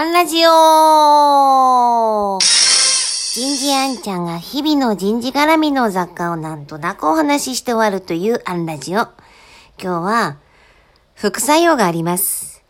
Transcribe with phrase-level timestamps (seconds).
[0.00, 9.00] アンラジオ人事アンちゃんが日々の人事絡みの雑貨をなんとなくお話しして終わるというアンラジオ。
[9.00, 9.08] 今
[9.76, 10.36] 日は、
[11.16, 12.62] 副作用があります。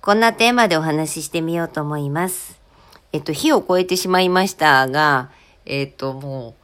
[0.00, 2.56] こんなテーマでお話ししてみようと思います。
[3.12, 5.30] えっと、日を超えてしまいましたが、
[5.64, 6.54] えっと、も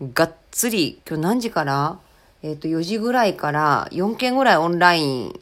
[0.00, 1.98] う、がっつり、今日何時から？
[2.44, 5.40] えっと、4時ぐらいから4件ぐらいオンライン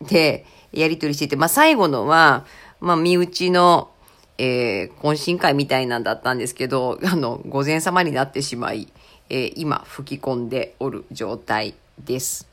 [0.00, 2.46] でやり取りしてて、まあ最後のは、
[2.80, 3.90] まあ身内の、
[4.38, 8.88] えー懇親会みたいなんだったんですけど、あの、午前様になってしまい、
[9.28, 11.74] えー今吹き込んでおる状態
[12.04, 12.48] です。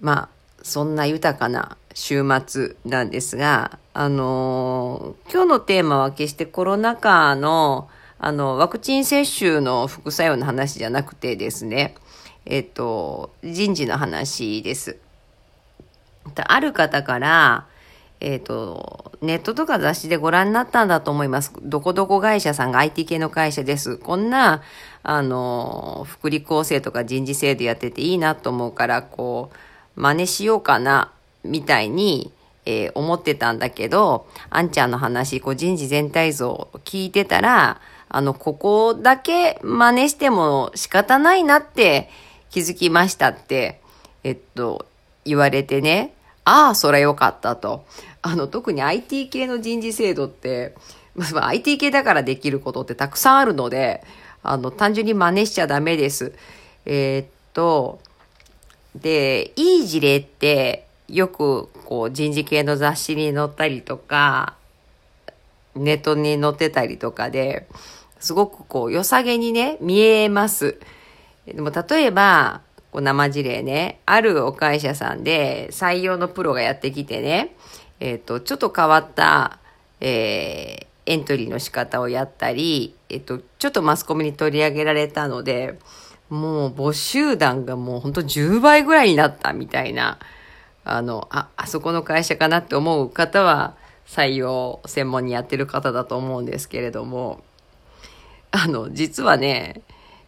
[0.00, 0.28] まあ、
[0.62, 11.94] そんな豊かな週末なんですが、あのー今日のテーマは決してコロナ禍の、あの、ワクチン接種の副作用の話じゃなくてですね、
[12.46, 14.96] えっと、人事の話です。
[16.34, 17.66] ある方から、
[18.20, 21.52] えっ、と、ネットとか雑誌でご覧になったんだと思います。
[21.62, 23.96] どこどこ会社さんが IT 系の会社です。
[23.96, 24.62] こんな、
[25.02, 29.50] あの、福利厚生とか人事制度やってていいなと思うから、こ
[29.96, 31.12] う、真似しようかな、
[31.44, 32.32] みたいに、
[32.66, 42.10] えー思ってたんだけど、あんちゃんの話、こう人事全体像を聞いてたら、あの、ここだけ真似しても仕方ないなって
[42.50, 43.80] 気づきましたって、
[44.24, 44.86] えっと、
[45.24, 46.14] 言われてね、
[46.48, 47.84] ああ、そらよかったと。
[48.22, 50.74] あの、特に IT 系の人事制度って、
[51.14, 54.02] まあ、IT 系だからできることってたくさんあるので、
[54.42, 56.32] あの、単純に真似しちゃダメです。
[56.86, 58.00] えーっと、
[58.96, 64.54] で、いい事例って、よく、こう、人事系の雑誌に載ったりとか、
[65.76, 67.68] ネットに載ってたりとかで、
[68.20, 70.80] すごくこう、良さげにね、見えます。
[71.46, 77.54] でも、例えば、こう生事例ね、あるお会社さんで採用のプロがやってきてね、
[78.00, 79.58] えっ、と、ちょっと変わった、
[80.00, 85.78] えーエントリーの仕方をやったり、えっ、と、ちょっとマスコミに取り上げられたので、
[86.28, 90.18] もう募集団がもうほんと10倍ぐらいになったみたいな、
[90.84, 93.74] あの、あ、あそこの会社かなって思う方は
[94.06, 97.42] 採用専門にやってる方だと思うんですけれども、
[98.50, 99.80] あの、実はね、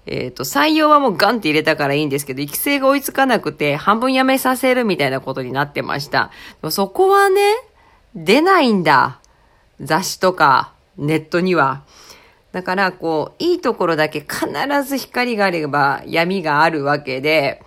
[0.07, 6.31] えっ、と、採用はもうガンって入れたからいいんですけど、育成が追いつかなくて、半分やめさせるみたいなことになってました。
[6.71, 7.55] そこはね、
[8.15, 9.21] 出ないんだ。
[9.81, 11.83] 雑誌とか、ネットには。
[12.53, 14.49] だから、こう、いいところだけ必
[14.85, 17.63] ず光があれば闇があるわけで、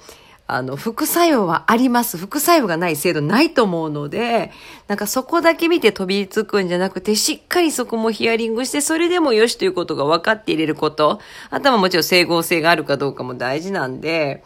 [0.54, 2.16] あの、副作用はあります。
[2.16, 4.52] 副作用がない制度ないと思うので、
[4.88, 11.20] なんかそこだけ見て飛びつくんじゃなくて、しっかりそこもヒアリングして、それでもよしということが分かって入れること。
[11.50, 14.44] あとはもちろん整合性があるかどうかも大事なんで、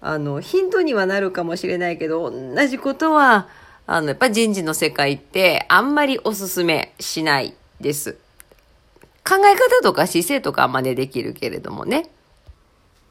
[0.00, 3.48] あの、ヒントにはなるかもしれないけど、同じことは、
[3.86, 7.52] あの、やっぱ人事の世界ってあんまりおすすめしない
[7.82, 8.16] です。
[9.28, 12.08] 考え方とか姿勢とか真似できるけれどもね。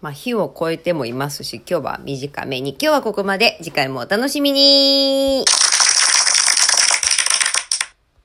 [0.01, 2.71] まあ、日を超えてもいますし、今日は短めに。
[2.71, 3.57] 今日はここまで。
[3.61, 5.45] 次回もお楽しみに